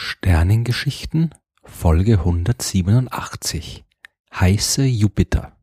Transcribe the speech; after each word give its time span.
Sternengeschichten 0.00 1.34
Folge 1.64 2.18
187 2.18 3.84
Heiße 4.32 4.84
Jupiter 4.84 5.56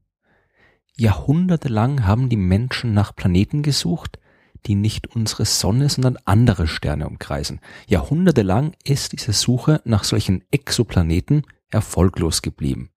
Jahrhundertelang 0.97 2.05
haben 2.05 2.27
die 2.27 2.35
Menschen 2.35 2.93
nach 2.93 3.15
Planeten 3.15 3.63
gesucht, 3.63 4.19
die 4.65 4.75
nicht 4.75 5.07
unsere 5.07 5.45
Sonne, 5.45 5.87
sondern 5.87 6.17
andere 6.25 6.67
Sterne 6.67 7.07
umkreisen. 7.07 7.61
Jahrhundertelang 7.87 8.75
ist 8.83 9.13
diese 9.13 9.31
Suche 9.31 9.81
nach 9.85 10.03
solchen 10.03 10.43
Exoplaneten 10.51 11.43
erfolglos 11.71 12.41
geblieben. 12.41 12.89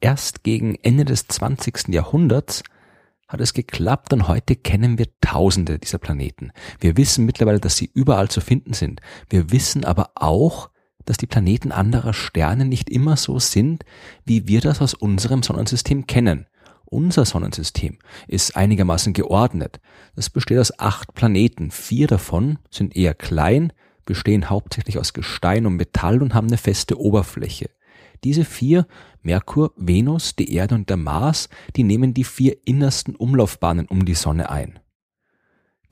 Erst 0.00 0.42
gegen 0.42 0.74
Ende 0.82 1.04
des 1.04 1.28
20. 1.28 1.94
Jahrhunderts 1.94 2.64
hat 3.28 3.40
es 3.40 3.54
geklappt 3.54 4.12
und 4.12 4.28
heute 4.28 4.56
kennen 4.56 4.98
wir 4.98 5.06
tausende 5.20 5.78
dieser 5.78 5.98
Planeten. 5.98 6.52
Wir 6.80 6.96
wissen 6.96 7.24
mittlerweile, 7.24 7.60
dass 7.60 7.76
sie 7.76 7.90
überall 7.92 8.28
zu 8.28 8.40
finden 8.40 8.74
sind. 8.74 9.00
Wir 9.28 9.50
wissen 9.50 9.84
aber 9.84 10.10
auch, 10.14 10.70
dass 11.04 11.16
die 11.16 11.26
Planeten 11.26 11.72
anderer 11.72 12.14
Sterne 12.14 12.64
nicht 12.64 12.90
immer 12.90 13.16
so 13.16 13.38
sind, 13.38 13.84
wie 14.24 14.48
wir 14.48 14.60
das 14.60 14.80
aus 14.80 14.94
unserem 14.94 15.42
Sonnensystem 15.42 16.06
kennen. 16.06 16.46
Unser 16.84 17.24
Sonnensystem 17.24 17.98
ist 18.28 18.56
einigermaßen 18.56 19.12
geordnet. 19.12 19.80
Es 20.16 20.30
besteht 20.30 20.58
aus 20.58 20.78
acht 20.78 21.14
Planeten. 21.14 21.70
Vier 21.70 22.06
davon 22.06 22.58
sind 22.70 22.94
eher 22.94 23.14
klein, 23.14 23.72
bestehen 24.04 24.48
hauptsächlich 24.50 24.98
aus 24.98 25.12
Gestein 25.12 25.66
und 25.66 25.76
Metall 25.76 26.22
und 26.22 26.34
haben 26.34 26.46
eine 26.46 26.58
feste 26.58 26.98
Oberfläche. 27.00 27.70
Diese 28.24 28.44
vier, 28.44 28.86
Merkur, 29.22 29.72
Venus, 29.76 30.34
die 30.34 30.54
Erde 30.54 30.74
und 30.74 30.88
der 30.88 30.96
Mars, 30.96 31.48
die 31.76 31.84
nehmen 31.84 32.14
die 32.14 32.24
vier 32.24 32.56
innersten 32.64 33.14
Umlaufbahnen 33.14 33.86
um 33.86 34.04
die 34.04 34.14
Sonne 34.14 34.50
ein. 34.50 34.80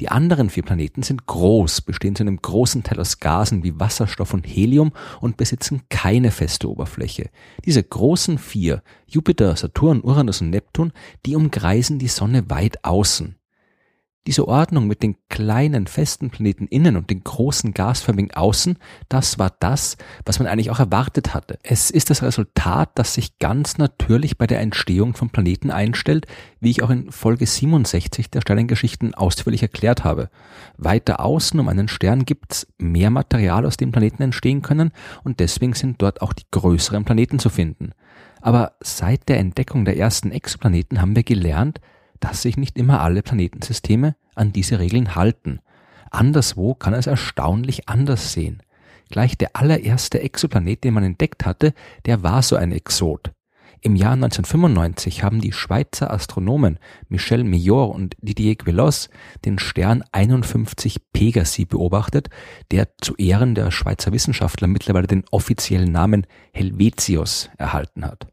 Die 0.00 0.08
anderen 0.08 0.50
vier 0.50 0.62
Planeten 0.62 1.02
sind 1.02 1.26
groß, 1.26 1.82
bestehen 1.82 2.16
zu 2.16 2.22
einem 2.22 2.40
großen 2.40 2.82
Teil 2.82 2.98
aus 2.98 3.20
Gasen 3.20 3.62
wie 3.62 3.78
Wasserstoff 3.78 4.34
und 4.34 4.46
Helium 4.46 4.92
und 5.20 5.36
besitzen 5.36 5.82
keine 5.90 6.30
feste 6.30 6.68
Oberfläche. 6.68 7.30
Diese 7.64 7.82
großen 7.82 8.38
vier, 8.38 8.82
Jupiter, 9.06 9.54
Saturn, 9.54 10.00
Uranus 10.00 10.40
und 10.40 10.50
Neptun, 10.50 10.92
die 11.26 11.36
umkreisen 11.36 11.98
die 11.98 12.08
Sonne 12.08 12.48
weit 12.50 12.84
außen. 12.84 13.36
Diese 14.28 14.46
Ordnung 14.46 14.86
mit 14.86 15.02
den 15.02 15.16
kleinen 15.28 15.88
festen 15.88 16.30
Planeten 16.30 16.68
innen 16.68 16.96
und 16.96 17.10
den 17.10 17.24
großen 17.24 17.74
gasförmigen 17.74 18.32
außen, 18.32 18.78
das 19.08 19.40
war 19.40 19.52
das, 19.58 19.96
was 20.24 20.38
man 20.38 20.46
eigentlich 20.46 20.70
auch 20.70 20.78
erwartet 20.78 21.34
hatte. 21.34 21.58
Es 21.64 21.90
ist 21.90 22.08
das 22.08 22.22
Resultat, 22.22 22.90
das 22.94 23.14
sich 23.14 23.40
ganz 23.40 23.78
natürlich 23.78 24.38
bei 24.38 24.46
der 24.46 24.60
Entstehung 24.60 25.14
von 25.14 25.30
Planeten 25.30 25.72
einstellt, 25.72 26.28
wie 26.60 26.70
ich 26.70 26.84
auch 26.84 26.90
in 26.90 27.10
Folge 27.10 27.46
67 27.46 28.30
der 28.30 28.42
Sternengeschichten 28.42 29.12
ausführlich 29.12 29.62
erklärt 29.62 30.04
habe. 30.04 30.30
Weiter 30.76 31.18
außen 31.18 31.58
um 31.58 31.66
einen 31.66 31.88
Stern 31.88 32.24
gibt's 32.24 32.68
mehr 32.78 33.10
Material, 33.10 33.66
aus 33.66 33.76
dem 33.76 33.90
Planeten 33.90 34.22
entstehen 34.22 34.62
können 34.62 34.92
und 35.24 35.40
deswegen 35.40 35.74
sind 35.74 36.00
dort 36.00 36.22
auch 36.22 36.32
die 36.32 36.46
größeren 36.52 37.04
Planeten 37.04 37.40
zu 37.40 37.50
finden. 37.50 37.90
Aber 38.40 38.74
seit 38.80 39.28
der 39.28 39.38
Entdeckung 39.38 39.84
der 39.84 39.96
ersten 39.96 40.30
Exoplaneten 40.30 41.00
haben 41.00 41.16
wir 41.16 41.24
gelernt, 41.24 41.80
dass 42.22 42.40
sich 42.40 42.56
nicht 42.56 42.78
immer 42.78 43.00
alle 43.00 43.22
Planetensysteme 43.22 44.14
an 44.34 44.52
diese 44.52 44.78
Regeln 44.78 45.14
halten. 45.14 45.60
Anderswo 46.10 46.74
kann 46.74 46.94
es 46.94 47.06
erstaunlich 47.06 47.88
anders 47.88 48.32
sehen. 48.32 48.62
Gleich 49.10 49.36
der 49.36 49.56
allererste 49.56 50.20
Exoplanet, 50.20 50.84
den 50.84 50.94
man 50.94 51.04
entdeckt 51.04 51.44
hatte, 51.44 51.74
der 52.06 52.22
war 52.22 52.42
so 52.42 52.56
ein 52.56 52.72
Exot. 52.72 53.32
Im 53.84 53.96
Jahr 53.96 54.12
1995 54.12 55.24
haben 55.24 55.40
die 55.40 55.50
Schweizer 55.50 56.12
Astronomen 56.12 56.78
Michel 57.08 57.42
Millor 57.42 57.92
und 57.92 58.14
Didier 58.20 58.54
Queloz 58.54 59.10
den 59.44 59.58
Stern 59.58 60.04
51 60.12 61.12
Pegasi 61.12 61.64
beobachtet, 61.64 62.30
der 62.70 62.88
zu 63.00 63.16
Ehren 63.16 63.56
der 63.56 63.72
Schweizer 63.72 64.12
Wissenschaftler 64.12 64.68
mittlerweile 64.68 65.08
den 65.08 65.24
offiziellen 65.32 65.90
Namen 65.90 66.28
Helvetius 66.52 67.50
erhalten 67.58 68.04
hat. 68.04 68.28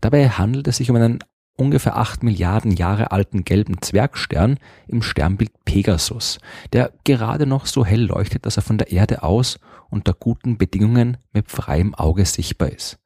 Dabei 0.00 0.28
handelt 0.28 0.68
es 0.68 0.76
sich 0.76 0.88
um 0.88 0.96
einen 0.96 1.18
ungefähr 1.62 1.96
acht 1.96 2.22
Milliarden 2.22 2.72
Jahre 2.72 3.12
alten 3.12 3.44
gelben 3.44 3.80
Zwergstern 3.80 4.58
im 4.88 5.02
Sternbild 5.02 5.52
Pegasus, 5.64 6.38
der 6.72 6.92
gerade 7.04 7.46
noch 7.46 7.66
so 7.66 7.84
hell 7.84 8.02
leuchtet, 8.02 8.44
dass 8.44 8.56
er 8.56 8.62
von 8.62 8.78
der 8.78 8.90
Erde 8.90 9.22
aus 9.22 9.58
unter 9.88 10.12
guten 10.12 10.58
Bedingungen 10.58 11.16
mit 11.32 11.50
freiem 11.50 11.94
Auge 11.94 12.24
sichtbar 12.26 12.70
ist. 12.70 12.98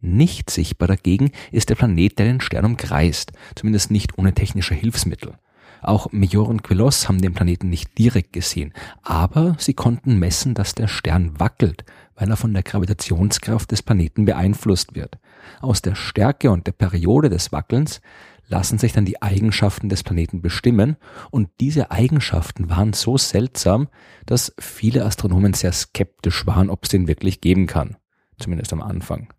Nicht 0.00 0.50
sichtbar 0.50 0.88
dagegen 0.88 1.30
ist 1.50 1.70
der 1.70 1.76
Planet, 1.76 2.18
der 2.18 2.26
den 2.26 2.40
Stern 2.40 2.66
umkreist, 2.66 3.32
zumindest 3.54 3.90
nicht 3.90 4.18
ohne 4.18 4.34
technische 4.34 4.74
Hilfsmittel. 4.74 5.34
Auch 5.80 6.12
Major 6.12 6.48
und 6.48 6.62
Queloz 6.62 7.08
haben 7.08 7.20
den 7.20 7.34
Planeten 7.34 7.68
nicht 7.68 7.96
direkt 7.98 8.32
gesehen, 8.32 8.72
aber 9.02 9.54
sie 9.58 9.74
konnten 9.74 10.18
messen, 10.18 10.54
dass 10.54 10.74
der 10.74 10.88
Stern 10.88 11.38
wackelt, 11.38 11.84
weil 12.16 12.30
er 12.30 12.36
von 12.36 12.52
der 12.52 12.62
Gravitationskraft 12.62 13.70
des 13.70 13.82
Planeten 13.82 14.24
beeinflusst 14.24 14.94
wird. 14.94 15.18
Aus 15.60 15.82
der 15.82 15.94
Stärke 15.94 16.50
und 16.50 16.66
der 16.66 16.72
Periode 16.72 17.28
des 17.28 17.52
Wackelns 17.52 18.00
lassen 18.46 18.78
sich 18.78 18.92
dann 18.92 19.04
die 19.04 19.22
Eigenschaften 19.22 19.88
des 19.88 20.02
Planeten 20.02 20.42
bestimmen 20.42 20.96
und 21.30 21.48
diese 21.60 21.90
Eigenschaften 21.90 22.68
waren 22.70 22.92
so 22.92 23.16
seltsam, 23.16 23.88
dass 24.26 24.54
viele 24.58 25.04
Astronomen 25.04 25.54
sehr 25.54 25.72
skeptisch 25.72 26.46
waren, 26.46 26.70
ob 26.70 26.84
es 26.84 26.90
den 26.90 27.08
wirklich 27.08 27.40
geben 27.40 27.66
kann. 27.66 27.96
Zumindest 28.38 28.72
am 28.72 28.82
Anfang. 28.82 29.32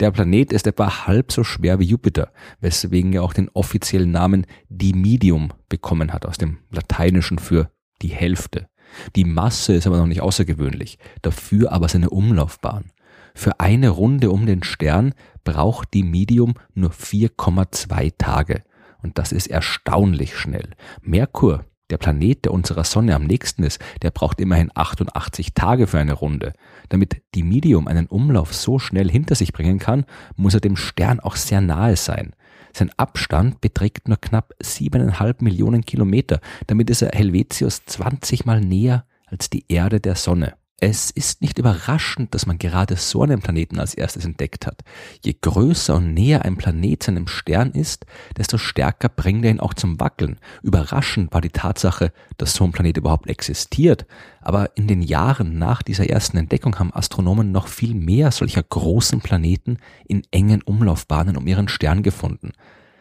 Der 0.00 0.10
Planet 0.10 0.52
ist 0.52 0.66
etwa 0.66 1.06
halb 1.06 1.30
so 1.30 1.44
schwer 1.44 1.78
wie 1.78 1.84
Jupiter, 1.84 2.32
weswegen 2.60 3.12
er 3.12 3.22
auch 3.22 3.32
den 3.32 3.48
offiziellen 3.50 4.10
Namen 4.10 4.46
Dimidium 4.68 5.52
bekommen 5.68 6.12
hat, 6.12 6.26
aus 6.26 6.36
dem 6.36 6.58
Lateinischen 6.70 7.38
für 7.38 7.70
die 8.02 8.08
Hälfte. 8.08 8.68
Die 9.16 9.24
Masse 9.24 9.74
ist 9.74 9.86
aber 9.86 9.98
noch 9.98 10.06
nicht 10.06 10.22
außergewöhnlich, 10.22 10.98
dafür 11.22 11.72
aber 11.72 11.88
seine 11.88 12.10
Umlaufbahn. 12.10 12.90
Für 13.34 13.60
eine 13.60 13.88
Runde 13.88 14.30
um 14.30 14.46
den 14.46 14.62
Stern 14.62 15.14
braucht 15.42 15.92
Dimidium 15.94 16.54
nur 16.74 16.90
4,2 16.90 18.12
Tage. 18.16 18.62
Und 19.02 19.18
das 19.18 19.32
ist 19.32 19.48
erstaunlich 19.48 20.36
schnell. 20.36 20.70
Merkur 21.02 21.64
der 21.90 21.98
Planet, 21.98 22.46
der 22.46 22.52
unserer 22.52 22.84
Sonne 22.84 23.14
am 23.14 23.24
nächsten 23.24 23.62
ist, 23.62 23.78
der 24.00 24.10
braucht 24.10 24.40
immerhin 24.40 24.70
88 24.74 25.52
Tage 25.52 25.86
für 25.86 25.98
eine 25.98 26.14
Runde. 26.14 26.54
Damit 26.88 27.22
die 27.34 27.42
Medium 27.42 27.88
einen 27.88 28.06
Umlauf 28.06 28.54
so 28.54 28.78
schnell 28.78 29.10
hinter 29.10 29.34
sich 29.34 29.52
bringen 29.52 29.78
kann, 29.78 30.06
muss 30.34 30.54
er 30.54 30.60
dem 30.60 30.76
Stern 30.76 31.20
auch 31.20 31.36
sehr 31.36 31.60
nahe 31.60 31.96
sein. 31.96 32.34
Sein 32.76 32.90
Abstand 32.96 33.60
beträgt 33.60 34.08
nur 34.08 34.20
knapp 34.20 34.52
siebeneinhalb 34.60 35.42
Millionen 35.42 35.84
Kilometer. 35.84 36.40
Damit 36.66 36.90
ist 36.90 37.02
er 37.02 37.16
Helvetius 37.16 37.84
20 37.86 38.44
mal 38.46 38.60
näher 38.60 39.06
als 39.26 39.48
die 39.48 39.64
Erde 39.68 40.00
der 40.00 40.16
Sonne. 40.16 40.54
Es 40.86 41.10
ist 41.10 41.40
nicht 41.40 41.58
überraschend, 41.58 42.34
dass 42.34 42.44
man 42.44 42.58
gerade 42.58 42.96
so 42.96 43.22
einen 43.22 43.40
Planeten 43.40 43.80
als 43.80 43.94
erstes 43.94 44.26
entdeckt 44.26 44.66
hat. 44.66 44.82
Je 45.22 45.34
größer 45.40 45.94
und 45.94 46.12
näher 46.12 46.44
ein 46.44 46.58
Planet 46.58 47.02
seinem 47.02 47.26
Stern 47.26 47.70
ist, 47.70 48.04
desto 48.36 48.58
stärker 48.58 49.08
bringt 49.08 49.46
er 49.46 49.52
ihn 49.52 49.60
auch 49.60 49.72
zum 49.72 49.98
Wackeln. 49.98 50.38
Überraschend 50.62 51.32
war 51.32 51.40
die 51.40 51.48
Tatsache, 51.48 52.12
dass 52.36 52.52
so 52.52 52.64
ein 52.64 52.72
Planet 52.72 52.98
überhaupt 52.98 53.30
existiert. 53.30 54.04
Aber 54.42 54.76
in 54.76 54.86
den 54.86 55.00
Jahren 55.00 55.58
nach 55.58 55.82
dieser 55.82 56.10
ersten 56.10 56.36
Entdeckung 56.36 56.78
haben 56.78 56.92
Astronomen 56.92 57.50
noch 57.50 57.68
viel 57.68 57.94
mehr 57.94 58.30
solcher 58.30 58.62
großen 58.62 59.22
Planeten 59.22 59.78
in 60.06 60.22
engen 60.32 60.60
Umlaufbahnen 60.60 61.38
um 61.38 61.46
ihren 61.46 61.68
Stern 61.68 62.02
gefunden. 62.02 62.52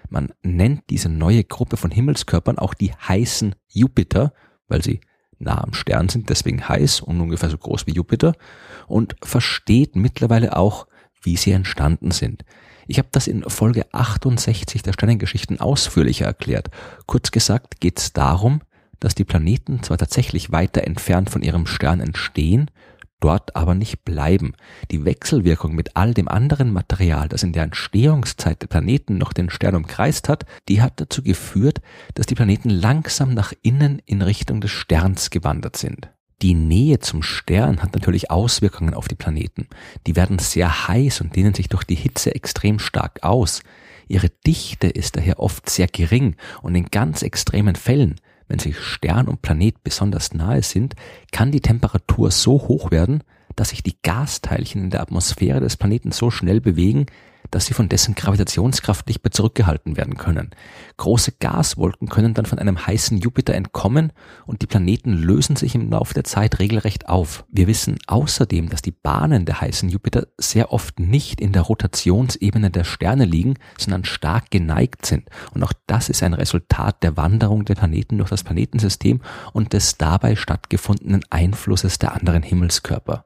Man 0.08 0.32
nennt 0.42 0.84
diese 0.90 1.10
neue 1.10 1.44
Gruppe 1.44 1.76
von 1.76 1.92
Himmelskörpern 1.92 2.60
auch 2.60 2.76
die 2.76 2.94
heißen 2.94 3.56
Jupiter, 3.68 4.32
weil 4.70 4.82
sie 4.82 5.02
nah 5.44 5.64
am 5.64 5.74
Stern 5.74 6.10
sind, 6.10 6.30
deswegen 6.30 6.68
heiß 6.68 7.02
und 7.02 7.20
ungefähr 7.22 7.50
so 7.50 7.58
groß 7.58 7.88
wie 7.88 7.94
Jupiter 7.94 8.34
und 8.88 9.16
versteht 9.24 9.96
mittlerweile 9.96 10.58
auch, 10.58 10.88
wie 11.22 11.38
sie 11.38 11.52
entstanden 11.52 12.12
sind. 12.12 12.44
Ich 12.88 12.98
habe 12.98 13.08
das 13.12 13.28
in 13.28 13.44
Folge 13.50 13.86
68 13.94 14.84
der 14.84 14.94
Sternengeschichten 14.94 15.60
ausführlicher 15.60 16.26
erklärt. 16.26 16.70
Kurz 17.06 17.32
gesagt 17.32 17.80
geht 17.80 18.00
es 18.00 18.14
darum, 18.14 18.62
dass 19.00 19.16
die 19.16 19.26
Planeten 19.26 19.84
zwar 19.84 19.98
tatsächlich 19.98 20.52
weiter 20.52 20.84
entfernt 20.86 21.30
von 21.30 21.42
ihrem 21.42 21.66
Stern 21.66 22.00
entstehen, 22.00 22.72
dort 23.24 23.56
aber 23.56 23.74
nicht 23.74 24.04
bleiben. 24.04 24.54
Die 24.92 25.06
Wechselwirkung 25.06 25.74
mit 25.74 25.96
all 25.96 26.14
dem 26.14 26.28
anderen 26.28 26.74
Material, 26.74 27.30
das 27.30 27.44
in 27.44 27.54
der 27.54 27.64
Entstehungszeit 27.64 28.62
der 28.62 28.68
Planeten 28.68 29.18
noch 29.18 29.32
den 29.32 29.50
Stern 29.50 29.76
umkreist 29.76 30.28
hat, 30.28 30.46
die 30.68 30.82
hat 30.82 31.00
dazu 31.00 31.24
geführt, 31.24 31.82
dass 32.16 32.26
die 32.26 32.36
Planeten 32.36 32.70
langsam 32.70 33.34
nach 33.34 33.54
innen 33.62 34.02
in 34.06 34.22
Richtung 34.22 34.60
des 34.60 34.72
Sterns 34.72 35.30
gewandert 35.30 35.78
sind. 35.78 36.10
Die 36.42 36.56
Nähe 36.56 37.00
zum 37.00 37.24
Stern 37.24 37.82
hat 37.82 37.94
natürlich 37.94 38.30
Auswirkungen 38.30 38.94
auf 38.94 39.08
die 39.08 39.16
Planeten. 39.16 39.68
Die 40.06 40.18
werden 40.18 40.40
sehr 40.40 40.90
heiß 40.90 41.22
und 41.22 41.36
dehnen 41.38 41.54
sich 41.54 41.70
durch 41.70 41.86
die 41.86 41.96
Hitze 41.96 42.36
extrem 42.36 42.80
stark 42.80 43.24
aus. 43.24 43.64
Ihre 44.10 44.30
Dichte 44.46 44.88
ist 44.88 45.16
daher 45.16 45.40
oft 45.40 45.70
sehr 45.70 45.88
gering 45.88 46.36
und 46.62 46.76
in 46.76 46.88
ganz 46.88 47.22
extremen 47.22 47.76
Fällen 47.76 48.16
wenn 48.48 48.60
sich 48.60 48.80
Stern 48.80 49.28
und 49.28 49.42
Planet 49.42 49.84
besonders 49.84 50.34
nahe 50.34 50.62
sind, 50.62 50.96
kann 51.32 51.52
die 51.52 51.62
Temperatur 51.62 52.32
so 52.32 52.54
hoch 52.54 52.92
werden, 52.92 53.24
dass 53.56 53.70
sich 53.70 53.84
die 53.84 53.98
Gasteilchen 54.02 54.86
in 54.86 54.90
der 54.90 55.02
Atmosphäre 55.02 55.60
des 55.60 55.78
Planeten 55.78 56.12
so 56.12 56.32
schnell 56.32 56.62
bewegen, 56.62 57.06
dass 57.54 57.66
sie 57.66 57.74
von 57.74 57.88
dessen 57.88 58.16
Gravitationskraft 58.16 59.08
nicht 59.08 59.24
mehr 59.24 59.32
zurückgehalten 59.32 59.96
werden 59.96 60.18
können. 60.18 60.50
Große 60.98 61.34
Gaswolken 61.40 62.10
können 62.10 62.34
dann 62.34 62.48
von 62.48 62.58
einem 62.58 62.86
heißen 62.86 63.20
Jupiter 63.20 63.54
entkommen 63.54 64.12
und 64.46 64.62
die 64.64 64.68
Planeten 64.68 65.14
lösen 65.14 65.56
sich 65.56 65.76
im 65.76 65.92
Laufe 65.92 66.16
der 66.16 66.24
Zeit 66.24 66.60
regelrecht 66.60 67.10
auf. 67.10 67.46
Wir 67.50 67.68
wissen 67.68 68.00
außerdem, 68.08 68.70
dass 68.70 68.82
die 68.82 68.92
Bahnen 68.92 69.46
der 69.46 69.62
heißen 69.62 69.88
Jupiter 69.90 70.28
sehr 70.40 70.72
oft 70.74 71.00
nicht 71.00 71.40
in 71.40 71.52
der 71.52 71.62
Rotationsebene 71.62 72.72
der 72.72 72.84
Sterne 72.84 73.26
liegen, 73.26 73.56
sondern 73.78 74.04
stark 74.04 74.50
geneigt 74.50 75.06
sind. 75.06 75.30
Und 75.54 75.64
auch 75.64 75.74
das 75.86 76.10
ist 76.10 76.24
ein 76.24 76.34
Resultat 76.34 77.04
der 77.04 77.18
Wanderung 77.18 77.66
der 77.66 77.76
Planeten 77.76 78.18
durch 78.18 78.32
das 78.32 78.44
Planetensystem 78.44 79.22
und 79.52 79.74
des 79.74 79.98
dabei 79.98 80.36
stattgefundenen 80.36 81.24
Einflusses 81.30 82.00
der 82.00 82.14
anderen 82.14 82.42
Himmelskörper. 82.42 83.26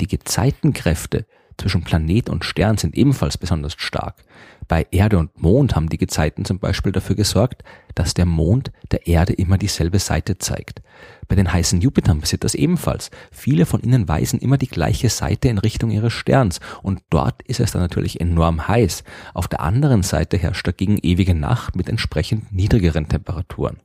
Die 0.00 0.06
Gezeitenkräfte 0.06 1.26
zwischen 1.58 1.84
Planet 1.84 2.28
und 2.28 2.44
Stern 2.44 2.78
sind 2.78 2.96
ebenfalls 2.96 3.38
besonders 3.38 3.74
stark. 3.76 4.24
Bei 4.68 4.86
Erde 4.90 5.18
und 5.18 5.40
Mond 5.40 5.76
haben 5.76 5.88
die 5.88 5.98
Gezeiten 5.98 6.44
zum 6.44 6.58
Beispiel 6.58 6.92
dafür 6.92 7.14
gesorgt, 7.14 7.62
dass 7.94 8.14
der 8.14 8.26
Mond 8.26 8.72
der 8.90 9.06
Erde 9.06 9.32
immer 9.32 9.58
dieselbe 9.58 9.98
Seite 9.98 10.38
zeigt. 10.38 10.82
Bei 11.28 11.36
den 11.36 11.52
heißen 11.52 11.80
Jupitern 11.80 12.20
passiert 12.20 12.44
das 12.44 12.54
ebenfalls. 12.54 13.10
Viele 13.30 13.66
von 13.66 13.82
ihnen 13.82 14.08
weisen 14.08 14.40
immer 14.40 14.58
die 14.58 14.68
gleiche 14.68 15.08
Seite 15.08 15.48
in 15.48 15.58
Richtung 15.58 15.90
ihres 15.90 16.12
Sterns 16.12 16.60
und 16.82 17.02
dort 17.10 17.42
ist 17.42 17.60
es 17.60 17.72
dann 17.72 17.82
natürlich 17.82 18.20
enorm 18.20 18.66
heiß. 18.66 19.04
Auf 19.34 19.48
der 19.48 19.60
anderen 19.60 20.02
Seite 20.02 20.36
herrscht 20.36 20.66
dagegen 20.66 20.98
ewige 20.98 21.34
Nacht 21.34 21.76
mit 21.76 21.88
entsprechend 21.88 22.52
niedrigeren 22.52 23.08
Temperaturen. 23.08 23.78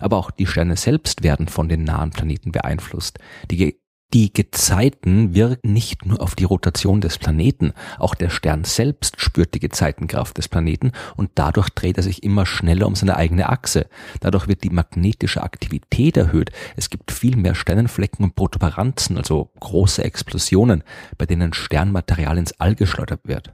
Aber 0.00 0.16
auch 0.16 0.30
die 0.30 0.46
Sterne 0.46 0.76
selbst 0.76 1.22
werden 1.22 1.48
von 1.48 1.68
den 1.68 1.84
nahen 1.84 2.10
Planeten 2.10 2.52
beeinflusst. 2.52 3.18
Die 3.50 3.78
die 4.14 4.32
Gezeiten 4.32 5.34
wirken 5.34 5.72
nicht 5.72 6.06
nur 6.06 6.22
auf 6.22 6.36
die 6.36 6.44
Rotation 6.44 7.00
des 7.00 7.18
Planeten, 7.18 7.72
auch 7.98 8.14
der 8.14 8.30
Stern 8.30 8.62
selbst 8.62 9.20
spürt 9.20 9.54
die 9.54 9.60
Gezeitenkraft 9.60 10.38
des 10.38 10.48
Planeten 10.48 10.92
und 11.16 11.32
dadurch 11.34 11.68
dreht 11.70 11.96
er 11.96 12.04
sich 12.04 12.22
immer 12.22 12.46
schneller 12.46 12.86
um 12.86 12.94
seine 12.94 13.16
eigene 13.16 13.48
Achse. 13.48 13.88
Dadurch 14.20 14.46
wird 14.46 14.62
die 14.62 14.70
magnetische 14.70 15.42
Aktivität 15.42 16.16
erhöht. 16.16 16.52
Es 16.76 16.90
gibt 16.90 17.10
viel 17.10 17.36
mehr 17.36 17.56
Sternenflecken 17.56 18.24
und 18.24 18.36
Protuberanzen, 18.36 19.18
also 19.18 19.50
große 19.58 20.04
Explosionen, 20.04 20.84
bei 21.18 21.26
denen 21.26 21.52
Sternmaterial 21.52 22.38
ins 22.38 22.52
All 22.60 22.76
geschleudert 22.76 23.22
wird. 23.24 23.52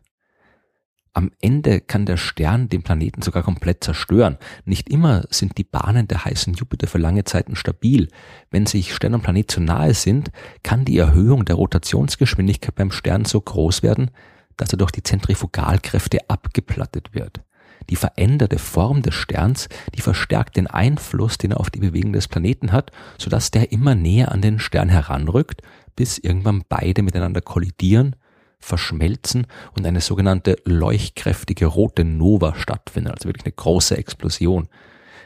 Am 1.12 1.32
Ende 1.40 1.80
kann 1.80 2.06
der 2.06 2.16
Stern 2.16 2.68
den 2.68 2.82
Planeten 2.84 3.20
sogar 3.22 3.42
komplett 3.42 3.82
zerstören. 3.82 4.38
Nicht 4.64 4.88
immer 4.88 5.24
sind 5.30 5.58
die 5.58 5.64
Bahnen 5.64 6.06
der 6.06 6.24
heißen 6.24 6.54
Jupiter 6.54 6.86
für 6.86 6.98
lange 6.98 7.24
Zeiten 7.24 7.56
stabil. 7.56 8.08
Wenn 8.52 8.66
sich 8.66 8.94
Stern 8.94 9.14
und 9.14 9.22
Planet 9.22 9.50
zu 9.50 9.60
nahe 9.60 9.92
sind, 9.94 10.30
kann 10.62 10.84
die 10.84 10.98
Erhöhung 10.98 11.44
der 11.44 11.56
Rotationsgeschwindigkeit 11.56 12.76
beim 12.76 12.92
Stern 12.92 13.24
so 13.24 13.40
groß 13.40 13.82
werden, 13.82 14.12
dass 14.56 14.70
er 14.70 14.78
durch 14.78 14.92
die 14.92 15.02
Zentrifugalkräfte 15.02 16.18
abgeplattet 16.28 17.12
wird. 17.12 17.42
Die 17.88 17.96
veränderte 17.96 18.60
Form 18.60 19.02
des 19.02 19.14
Sterns, 19.16 19.68
die 19.96 20.02
verstärkt 20.02 20.56
den 20.56 20.68
Einfluss, 20.68 21.38
den 21.38 21.50
er 21.50 21.60
auf 21.60 21.70
die 21.70 21.80
Bewegung 21.80 22.12
des 22.12 22.28
Planeten 22.28 22.70
hat, 22.70 22.92
sodass 23.18 23.50
der 23.50 23.72
immer 23.72 23.96
näher 23.96 24.30
an 24.30 24.42
den 24.42 24.60
Stern 24.60 24.88
heranrückt, 24.88 25.62
bis 25.96 26.18
irgendwann 26.18 26.62
beide 26.68 27.02
miteinander 27.02 27.40
kollidieren 27.40 28.14
verschmelzen 28.60 29.46
und 29.76 29.86
eine 29.86 30.00
sogenannte 30.00 30.56
leuchtkräftige 30.64 31.66
rote 31.66 32.04
Nova 32.04 32.54
stattfindet, 32.54 33.14
also 33.14 33.28
wirklich 33.28 33.46
eine 33.46 33.52
große 33.52 33.96
Explosion. 33.96 34.68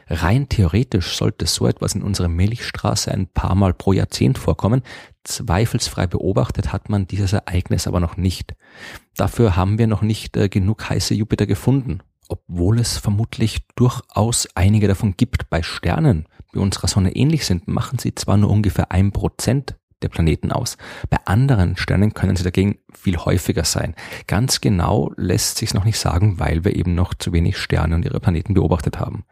Rein 0.07 0.49
theoretisch 0.49 1.17
sollte 1.17 1.47
so 1.47 1.67
etwas 1.67 1.95
in 1.95 2.03
unserer 2.03 2.27
Milchstraße 2.27 3.11
ein 3.11 3.27
paar 3.27 3.55
Mal 3.55 3.73
pro 3.73 3.91
Jahrzehnt 3.91 4.37
vorkommen. 4.37 4.83
Zweifelsfrei 5.23 6.05
beobachtet 6.05 6.71
hat 6.71 6.89
man 6.89 7.07
dieses 7.07 7.33
Ereignis 7.33 7.87
aber 7.87 7.99
noch 7.99 8.15
nicht. 8.15 8.53
Dafür 9.15 9.55
haben 9.55 9.79
wir 9.79 9.87
noch 9.87 10.03
nicht 10.03 10.37
äh, 10.37 10.47
genug 10.47 10.89
heiße 10.89 11.15
Jupiter 11.15 11.47
gefunden, 11.47 12.01
obwohl 12.27 12.79
es 12.79 12.99
vermutlich 12.99 13.65
durchaus 13.75 14.47
einige 14.53 14.87
davon 14.87 15.17
gibt. 15.17 15.49
Bei 15.49 15.63
Sternen, 15.63 16.27
die 16.53 16.59
unserer 16.59 16.87
Sonne 16.87 17.15
ähnlich 17.15 17.45
sind, 17.45 17.67
machen 17.67 17.97
sie 17.97 18.13
zwar 18.13 18.37
nur 18.37 18.51
ungefähr 18.51 18.91
ein 18.91 19.11
Prozent 19.11 19.75
der 20.01 20.09
Planeten 20.09 20.51
aus. 20.51 20.77
Bei 21.09 21.17
anderen 21.25 21.77
Sternen 21.77 22.13
können 22.13 22.35
sie 22.35 22.43
dagegen 22.43 22.79
viel 22.93 23.17
häufiger 23.17 23.63
sein. 23.63 23.95
Ganz 24.27 24.61
genau 24.61 25.11
lässt 25.17 25.57
sich 25.57 25.73
noch 25.73 25.85
nicht 25.85 25.99
sagen, 25.99 26.39
weil 26.39 26.63
wir 26.63 26.75
eben 26.75 26.95
noch 26.95 27.13
zu 27.13 27.33
wenig 27.33 27.57
Sterne 27.57 27.95
und 27.95 28.05
ihre 28.05 28.19
Planeten 28.19 28.53
beobachtet 28.53 28.99
haben. 28.99 29.25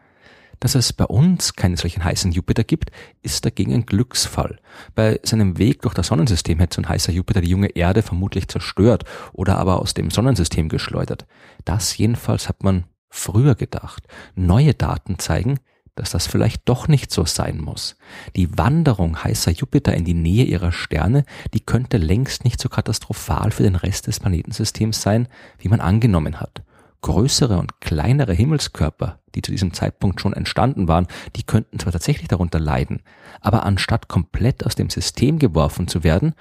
Dass 0.60 0.76
es 0.76 0.94
bei 0.94 1.04
uns 1.04 1.56
keinen 1.56 1.76
solchen 1.76 2.06
heißen 2.06 2.32
Jupiter 2.32 2.64
gibt, 2.64 2.92
ist 3.22 3.44
dagegen 3.44 3.74
ein 3.74 3.86
Glücksfall. 3.86 4.60
Bei 4.96 5.20
seinem 5.24 5.58
Weg 5.58 5.82
durch 5.82 5.94
das 5.94 6.08
Sonnensystem 6.08 6.58
hätte 6.60 6.76
so 6.76 6.82
ein 6.82 6.88
heißer 6.88 7.12
Jupiter 7.12 7.42
die 7.42 7.50
junge 7.50 7.76
Erde 7.76 8.02
vermutlich 8.02 8.48
zerstört 8.48 9.04
oder 9.34 9.58
aber 9.58 9.82
aus 9.82 9.94
dem 9.94 10.10
Sonnensystem 10.10 10.70
geschleudert. 10.70 11.26
Das 11.66 11.98
jedenfalls 11.98 12.48
hat 12.48 12.64
man 12.64 12.86
früher 13.10 13.56
gedacht. 13.56 14.08
Neue 14.36 14.74
Daten 14.74 15.20
zeigen, 15.20 15.60
dass 15.96 16.12
das 16.12 16.28
vielleicht 16.28 16.68
doch 16.68 16.88
nicht 16.88 17.12
so 17.12 17.26
sein 17.26 17.60
muss. 17.60 17.96
Die 18.36 18.58
Wanderung 18.58 19.24
heißer 19.24 19.52
Jupiter 19.52 19.94
in 19.94 20.06
die 20.06 20.14
Nähe 20.14 20.46
ihrer 20.46 20.72
Sterne, 20.72 21.26
die 21.54 21.60
könnte 21.60 21.98
längst 21.98 22.44
nicht 22.44 22.60
so 22.60 22.70
katastrophal 22.70 23.52
für 23.52 23.64
den 23.64 23.76
Rest 23.76 24.08
des 24.08 24.20
Planetensystems 24.20 25.02
sein, 25.02 25.28
wie 25.60 25.70
man 25.70 25.82
angenommen 25.82 26.40
hat. 26.40 26.64
Größere 27.02 27.58
und 27.58 27.82
kleinere 27.82 28.34
Himmelskörper, 28.34 29.20
die 29.36 29.42
zu 29.42 29.52
diesem 29.52 29.74
Zeitpunkt 29.74 30.22
schon 30.22 30.34
entstanden 30.34 30.88
waren, 30.88 31.08
die 31.36 31.44
könnten 31.44 31.78
zwar 31.78 31.92
tatsächlich 31.92 32.30
darunter 32.30 32.60
leiden, 32.60 33.02
aber 33.42 33.66
anstatt 33.66 34.08
komplett 34.08 34.66
aus 34.66 34.76
dem 34.76 34.90
System 34.90 35.38
geworfen 35.38 35.88
zu 35.88 36.04
werden, 36.04 36.34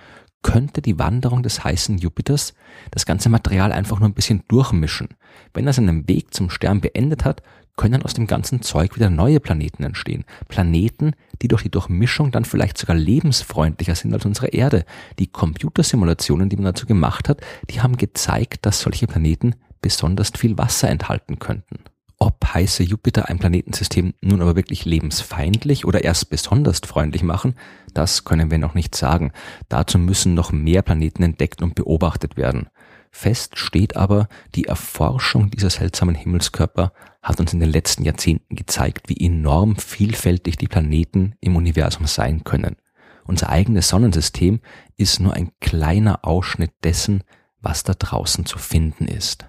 könnte 0.42 0.82
die 0.82 0.98
Wanderung 0.98 1.42
des 1.42 1.64
heißen 1.64 1.98
Jupiters 1.98 2.54
das 2.90 3.06
ganze 3.06 3.28
Material 3.28 3.72
einfach 3.72 4.00
nur 4.00 4.08
ein 4.08 4.14
bisschen 4.14 4.42
durchmischen. 4.48 5.08
Wenn 5.54 5.66
er 5.66 5.72
seinen 5.72 6.08
Weg 6.08 6.34
zum 6.34 6.50
Stern 6.50 6.80
beendet 6.80 7.24
hat, 7.24 7.42
können 7.76 8.02
aus 8.02 8.14
dem 8.14 8.26
ganzen 8.26 8.62
Zeug 8.62 8.96
wieder 8.96 9.10
neue 9.10 9.40
Planeten 9.40 9.82
entstehen. 9.82 10.24
Planeten, 10.48 11.12
die 11.40 11.48
durch 11.48 11.62
die 11.62 11.70
Durchmischung 11.70 12.30
dann 12.30 12.44
vielleicht 12.44 12.78
sogar 12.78 12.96
lebensfreundlicher 12.96 13.94
sind 13.94 14.12
als 14.12 14.24
unsere 14.24 14.48
Erde. 14.48 14.84
Die 15.18 15.26
Computersimulationen, 15.26 16.48
die 16.48 16.56
man 16.56 16.66
dazu 16.66 16.86
gemacht 16.86 17.28
hat, 17.28 17.40
die 17.70 17.80
haben 17.80 17.96
gezeigt, 17.96 18.66
dass 18.66 18.80
solche 18.80 19.06
Planeten 19.06 19.54
besonders 19.80 20.30
viel 20.36 20.58
Wasser 20.58 20.88
enthalten 20.88 21.38
könnten. 21.38 21.78
Ob 22.18 22.54
heiße 22.54 22.84
Jupiter 22.84 23.28
ein 23.28 23.40
Planetensystem 23.40 24.14
nun 24.20 24.42
aber 24.42 24.54
wirklich 24.54 24.84
lebensfeindlich 24.84 25.84
oder 25.84 26.04
erst 26.04 26.30
besonders 26.30 26.78
freundlich 26.78 27.24
machen, 27.24 27.56
das 27.94 28.22
können 28.22 28.48
wir 28.48 28.58
noch 28.58 28.74
nicht 28.74 28.94
sagen. 28.94 29.32
Dazu 29.68 29.98
müssen 29.98 30.34
noch 30.34 30.52
mehr 30.52 30.82
Planeten 30.82 31.24
entdeckt 31.24 31.62
und 31.62 31.74
beobachtet 31.74 32.36
werden. 32.36 32.68
Fest 33.14 33.58
steht 33.58 33.94
aber, 33.94 34.28
die 34.54 34.64
Erforschung 34.64 35.50
dieser 35.50 35.70
seltsamen 35.70 36.14
Himmelskörper 36.14 36.92
hat 37.22 37.38
uns 37.38 37.52
in 37.52 37.60
den 37.60 37.70
letzten 37.70 38.04
Jahrzehnten 38.04 38.56
gezeigt, 38.56 39.08
wie 39.08 39.24
enorm 39.24 39.76
vielfältig 39.76 40.56
die 40.56 40.66
Planeten 40.66 41.34
im 41.40 41.54
Universum 41.54 42.06
sein 42.06 42.42
können. 42.42 42.76
Unser 43.24 43.50
eigenes 43.50 43.88
Sonnensystem 43.88 44.60
ist 44.96 45.20
nur 45.20 45.34
ein 45.34 45.52
kleiner 45.60 46.24
Ausschnitt 46.24 46.72
dessen, 46.82 47.22
was 47.60 47.84
da 47.84 47.94
draußen 47.94 48.46
zu 48.46 48.58
finden 48.58 49.06
ist. 49.06 49.46